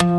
[0.00, 0.12] سلام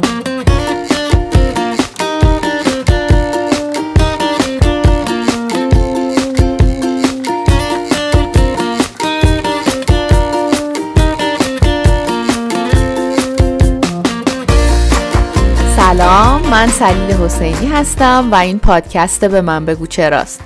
[16.51, 20.41] من سلیل حسینی هستم و این پادکست به من بگو چراست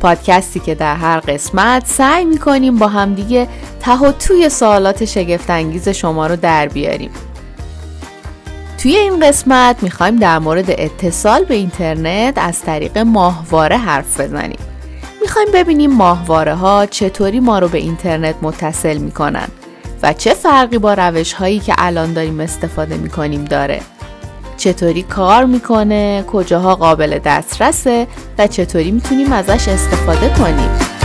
[0.00, 3.48] پادکستی که در هر قسمت سعی می‌کنیم با همدیگه
[3.80, 7.10] ته و توی سوالات شگفتانگیز شما رو در بیاریم.
[8.82, 14.58] توی این قسمت می‌خوایم در مورد اتصال به اینترنت از طریق ماهواره حرف بزنیم.
[15.22, 19.48] می‌خوایم ببینیم ماهواره ها چطوری ما رو به اینترنت متصل می‌کنن
[20.02, 23.80] و چه فرقی با روش هایی که الان داریم استفاده می‌کنیم داره.
[24.56, 28.06] چطوری کار می‌کنه کجاها قابل دسترسه
[28.38, 30.99] و چطوری می‌تونیم ازش استفاده کنیم.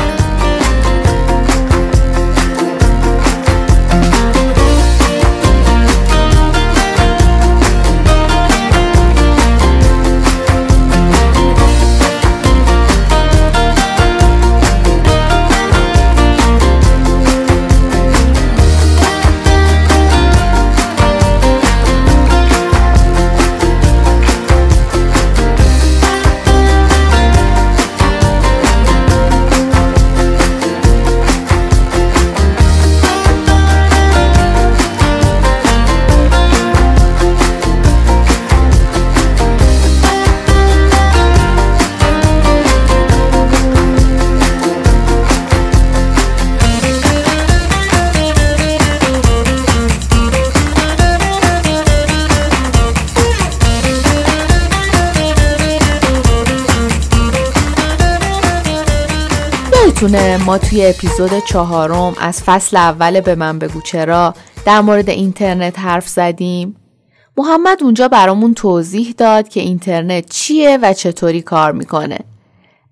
[59.96, 64.34] یادتونه ما توی اپیزود چهارم از فصل اول به من بگو چرا
[64.66, 66.76] در مورد اینترنت حرف زدیم؟
[67.38, 72.20] محمد اونجا برامون توضیح داد که اینترنت چیه و چطوری کار می‌کنه.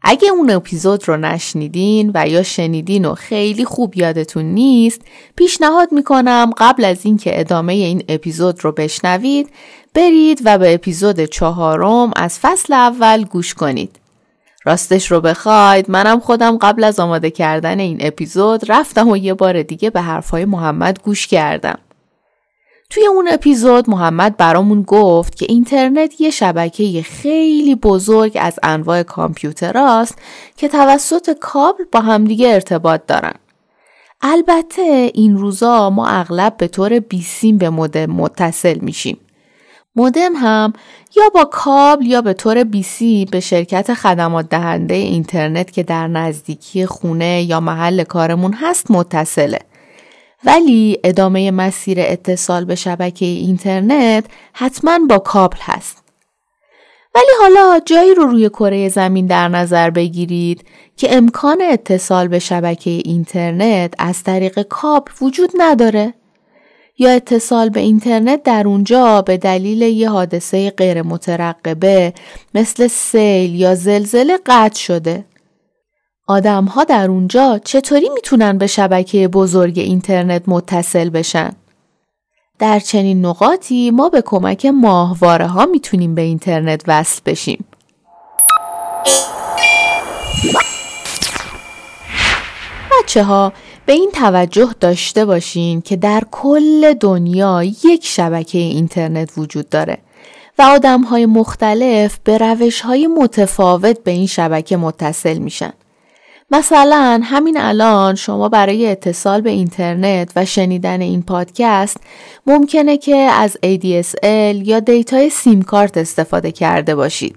[0.01, 5.01] اگه اون اپیزود رو نشنیدین و یا شنیدین و خیلی خوب یادتون نیست
[5.35, 9.49] پیشنهاد می‌کنم قبل از اینکه ادامه این اپیزود رو بشنوید
[9.93, 14.02] برید و به اپیزود چهارم از فصل اول گوش کنید.
[14.65, 19.63] راستش رو بخواید منم خودم قبل از آماده کردن این اپیزود رفتم و یه بار
[19.63, 21.79] دیگه به حرفهای محمد گوش کردم.
[22.89, 30.17] توی اون اپیزود محمد برامون گفت که اینترنت یه شبکه خیلی بزرگ از انواع کامپیوتراست
[30.57, 33.33] که توسط کابل با همدیگه ارتباط دارن.
[34.21, 39.17] البته این روزا ما اغلب به طور بیسیم به مودم متصل میشیم.
[39.95, 40.73] مودم هم
[41.15, 46.85] یا با کابل یا به طور بیسی به شرکت خدمات دهنده اینترنت که در نزدیکی
[46.85, 49.59] خونه یا محل کارمون هست متصله.
[50.45, 56.03] ولی ادامه مسیر اتصال به شبکه اینترنت حتما با کابل هست.
[57.15, 60.65] ولی حالا جایی رو روی کره زمین در نظر بگیرید
[60.97, 66.13] که امکان اتصال به شبکه اینترنت از طریق کابل وجود نداره.
[66.97, 72.13] یا اتصال به اینترنت در اونجا به دلیل یه حادثه غیر مترقبه
[72.53, 75.25] مثل سیل یا زلزله قطع شده.
[76.27, 81.53] آدم ها در اونجا چطوری می‌تونن به شبکه بزرگ اینترنت متصل بشن؟
[82.59, 87.65] در چنین نقاطی ما به کمک ماهواره ها می‌تونیم به اینترنت وصل بشیم.
[93.03, 93.53] بچه ها
[93.85, 99.97] به این توجه داشته باشین که در کل دنیا یک شبکه اینترنت وجود داره
[100.59, 105.73] و آدم های مختلف به روش های متفاوت به این شبکه متصل میشن.
[106.51, 111.97] مثلا همین الان شما برای اتصال به اینترنت و شنیدن این پادکست
[112.47, 117.35] ممکنه که از ADSL یا دیتای سیم کارت استفاده کرده باشید.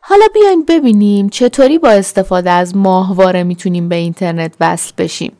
[0.00, 5.32] حالا بیاین ببینیم چطوری با استفاده از ماهواره می‌تونیم به اینترنت وصل بشیم.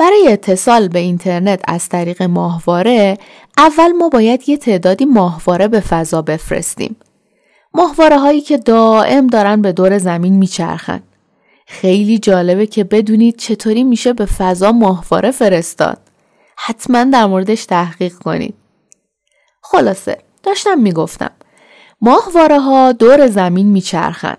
[0.00, 3.18] برای اتصال به اینترنت از طریق ماهواره
[3.58, 6.96] اول ما باید یه تعدادی ماهواره به فضا بفرستیم.
[7.74, 11.02] ماهواره هایی که دائم دارن به دور زمین میچرخن.
[11.66, 15.98] خیلی جالبه که بدونید چطوری میشه به فضا ماهواره فرستاد.
[16.56, 18.54] حتما در موردش تحقیق کنید.
[19.62, 21.30] خلاصه داشتم می‌گفتم
[22.00, 24.36] ماهواره ها دور زمین میچرخن.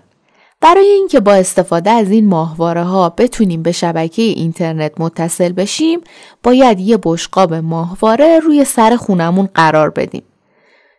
[0.62, 6.00] برای اینکه با استفاده از این ماهواره ها بتونیم به شبکه اینترنت متصل بشیم
[6.42, 10.22] باید یه بشقاب ماهواره روی سر خونمون قرار بدیم.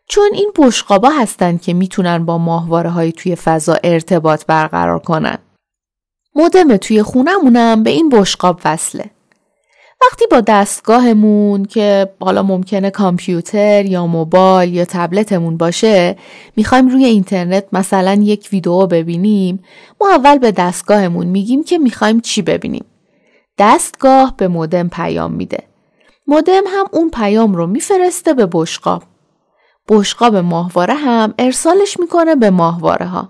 [0.07, 5.37] چون این بشقابا هستن که می‌تونن با ماهواره های توی فضا ارتباط برقرار کنن.
[6.35, 9.09] مودم توی خونمونم به این بشقاب وصله.
[10.03, 16.15] وقتی با دستگاهمون که حالا ممکنه کامپیوتر یا موبایل یا تبلتمون باشه
[16.55, 19.63] می‌خوایم روی اینترنت مثلا یک ویدیو ببینیم
[20.01, 22.85] ما اول به دستگاهمون میگیم که می‌خوایم چی ببینیم.
[23.57, 25.63] دستگاه به مودم پیام میده.
[26.27, 29.03] مودم هم اون پیام رو میفرسته به بشقاب.
[29.89, 33.29] بشقاب ماهواره هم ارسالش می‌کنه به ماهواره ها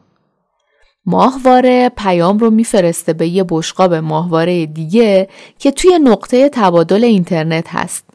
[1.06, 5.30] ماهواره پیام رو میفرسته به یه بشقاب ماهواره دیگه
[5.60, 8.06] که توی نقطه تبادل اینترنت هست.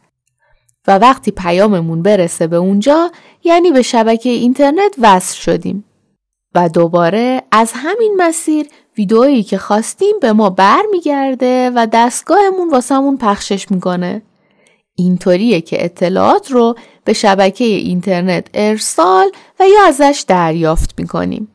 [0.86, 3.10] و وقتی پیاممون برسه به اونجا
[3.44, 5.84] یعنی به شبکه اینترنت وصل شدیم.
[6.54, 8.66] و دوباره از همین مسیر
[8.98, 14.22] ویدئویی که خواستیم به ما برمیگرده و دستگاهمون واسمون پخشش می‌کنه.
[14.94, 16.74] اینطوریه که اطلاعات رو
[17.04, 19.30] به شبکه اینترنت ارسال
[19.60, 21.48] و یا ازش دریافت می‌کنیم.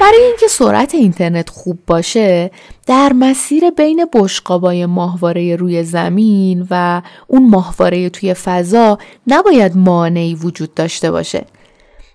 [0.00, 2.50] برای اینکه سرعت اینترنت خوب باشه
[2.86, 10.74] در مسیر بین بشقابای ماهواره روی زمین و اون ماهواره توی فضا نباید مانعی وجود
[10.74, 11.44] داشته باشه.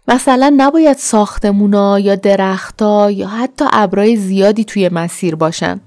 [0.07, 5.81] مثلا نباید ساختمونا یا درختها یا حتی ابرای زیادی توی مسیر باشن.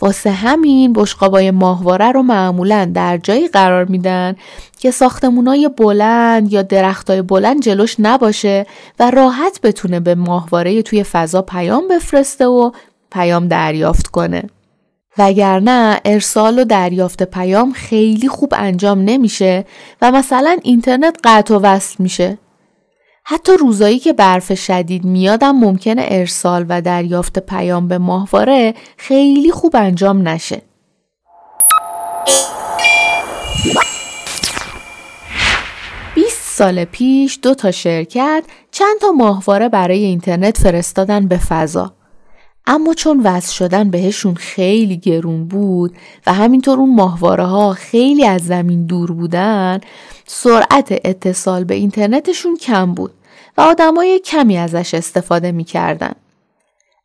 [0.00, 4.36] واسه همین بشقابای ماهواره رو معمولا در جایی قرار میدن
[4.78, 8.66] که ساختمونای بلند یا درختای بلند جلوش نباشه
[9.00, 12.70] و راحت بتونه به ماهواره توی فضا پیام بفرسته و
[13.10, 14.42] پیام دریافت کنه.
[15.18, 19.64] وگرنه ارسال و دریافت پیام خیلی خوب انجام نمیشه
[20.02, 22.38] و مثلا اینترنت قطع و وصل میشه
[23.30, 29.76] حتی روزایی که برف شدید میادم ممکنه ارسال و دریافت پیام به ماهواره خیلی خوب
[29.76, 30.62] انجام نشه.
[36.58, 41.92] سال پیش دو تا شرکت چند تا ماهواره برای اینترنت فرستادن به فضا.
[42.66, 45.96] اما چون وصل شدن بهشون خیلی گرون بود
[46.26, 49.80] و همینطور اون ماهواره ها خیلی از زمین دور بودن
[50.26, 53.14] سرعت اتصال به اینترنتشون کم بود
[53.58, 56.12] و آدمای کمی ازش استفاده می‌کردن.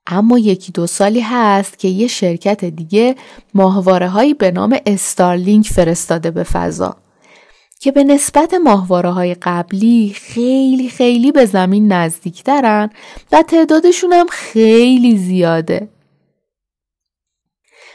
[0.07, 3.15] اما یکی دو سالی هست که یه شرکت دیگه
[3.53, 6.95] ماهواره هایی به نام استارلینک فرستاده به فضا
[7.79, 12.89] که به نسبت ماهواره های قبلی خیلی خیلی به زمین نزدیکترن
[13.31, 15.87] و تعدادشون هم خیلی زیاده.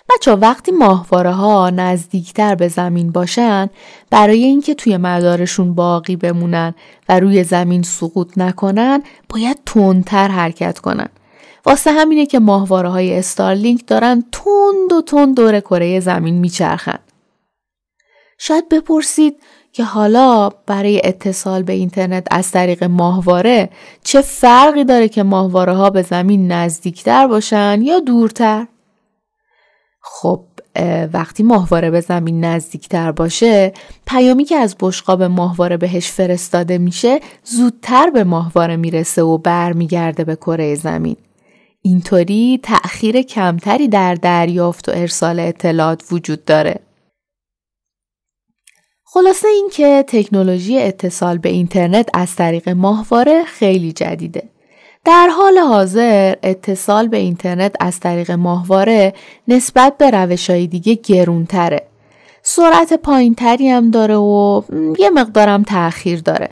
[0.08, 3.70] بچه وقتی ماهواره ها نزدیکتر به زمین باشن
[4.10, 6.74] برای اینکه توی مدارشون باقی بمونن
[7.08, 11.08] و روی زمین سقوط نکنن باید تندتر حرکت کنن.
[11.66, 16.98] واسه همینه که ماهواره های استارلینک دارن تند و تند دور کره زمین میچرخن.
[18.38, 19.36] شاید بپرسید
[19.72, 23.70] که حالا برای اتصال به اینترنت از طریق ماهواره
[24.04, 28.66] چه فرقی داره که ماهواره ها به زمین نزدیکتر باشن یا دورتر؟
[30.00, 30.44] خب
[31.12, 33.72] وقتی ماهواره به زمین نزدیکتر باشه
[34.06, 40.36] پیامی که از بشقاب ماهواره بهش فرستاده میشه زودتر به ماهواره می‌رسه و برمیگرده به
[40.36, 41.16] کره زمین.
[41.82, 46.80] اینطوری تأخیر کمتری در دریافت و ارسال اطلاعات وجود داره.
[49.04, 54.48] خلاصه اینکه تکنولوژی اتصال به اینترنت از طریق ماهواره خیلی جدیده.
[55.04, 59.12] در حال حاضر اتصال به اینترنت از طریق ماهواره
[59.48, 61.82] نسبت به روش های دیگه گرونتره.
[62.42, 64.62] سرعت پایینتری هم داره و
[64.98, 66.48] یه مقدارم تأخیر داره.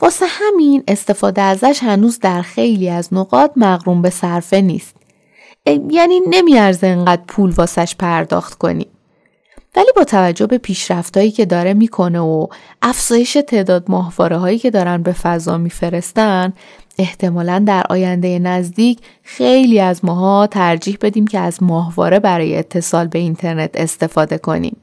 [0.00, 4.96] واسه همین استفاده ازش هنوز در خیلی از نقاط مغروم به صرفه نیست.
[5.90, 8.86] یعنی نمیارزه انقدر پول واسش پرداخت کنی.
[9.76, 12.46] ولی با توجه به پیشرفتهایی که داره می‌کنه و
[12.82, 16.52] افزایش تعداد ماهواره هایی که دارن به فضا میفرستن
[16.98, 23.18] احتمالا در آینده نزدیک خیلی از ماها ترجیح بدیم که از ماهواره برای اتصال به
[23.18, 24.76] اینترنت استفاده کنیم.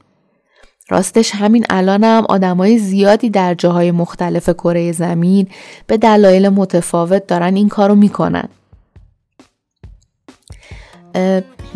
[0.89, 5.47] راستش همین الانم آدمای زیادی در جاهای مختلف کره زمین
[5.88, 8.50] به دلایل متفاوت دارن این کارو می‌کنن.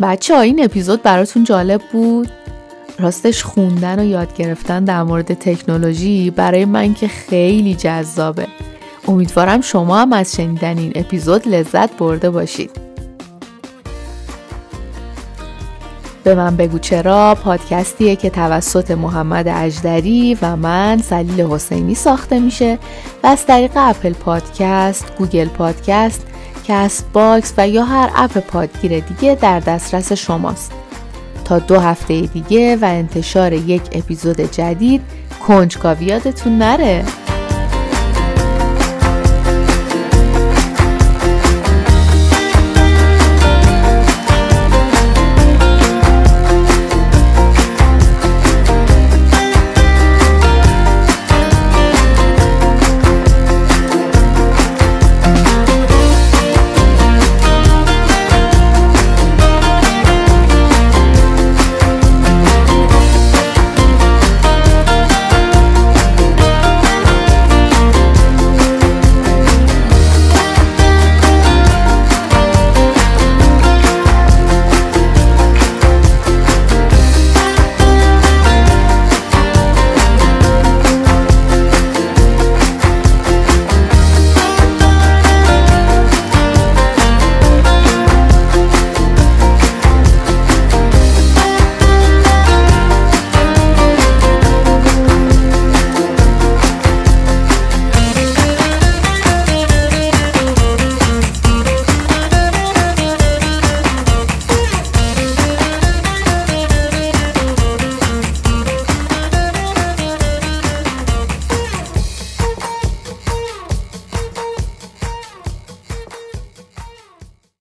[0.00, 2.37] بچه ها این اپیزود براتون جالب بود؟
[2.98, 8.46] راستش خوندن و یاد گرفتن در مورد تکنولوژی برای من که خیلی جذابه.
[9.08, 12.70] امیدوارم شما هم از شنیدن این اپیزود لذت برده باشید.
[16.24, 22.78] به من بگو چرا پادکستیه که توسط محمد اجدری و من سلیل حسینی ساخته میشه
[23.22, 26.26] و از طریق اپل پادکست، گوگل پادکست،
[26.64, 30.72] کست باکس و یا هر اپ پادگیر دیگه در دسترس شماست.
[31.48, 35.00] تا دو هفته دیگه و انتشار یک اپیزود جدید
[35.46, 37.04] کنجکاوی یادتون نره.